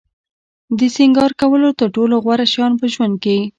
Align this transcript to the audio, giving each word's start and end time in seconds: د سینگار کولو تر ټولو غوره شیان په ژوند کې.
د 0.77 0.79
سینگار 0.95 1.31
کولو 1.41 1.69
تر 1.79 1.87
ټولو 1.95 2.15
غوره 2.23 2.45
شیان 2.53 2.73
په 2.79 2.85
ژوند 2.93 3.15
کې. 3.23 3.37